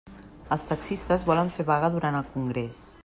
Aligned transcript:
Els 0.55 0.63
taxistes 0.69 1.25
volen 1.27 1.53
fer 1.59 1.67
vaga 1.69 1.93
durant 1.97 2.19
el 2.21 2.29
congrés. 2.39 2.83